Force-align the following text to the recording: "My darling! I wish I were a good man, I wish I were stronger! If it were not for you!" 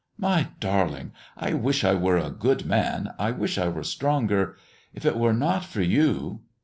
"My 0.17 0.47
darling! 0.59 1.11
I 1.37 1.53
wish 1.53 1.83
I 1.83 1.93
were 1.93 2.17
a 2.17 2.31
good 2.31 2.65
man, 2.65 3.11
I 3.19 3.29
wish 3.29 3.59
I 3.59 3.67
were 3.67 3.83
stronger! 3.83 4.57
If 4.95 5.05
it 5.05 5.15
were 5.15 5.31
not 5.31 5.63
for 5.63 5.83
you!" 5.83 6.41